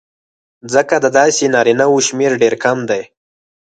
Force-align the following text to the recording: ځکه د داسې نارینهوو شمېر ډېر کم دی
ځکه 0.73 0.95
د 1.03 1.05
داسې 1.17 1.43
نارینهوو 1.55 2.05
شمېر 2.07 2.31
ډېر 2.41 2.53
کم 2.63 2.77
دی 2.89 3.01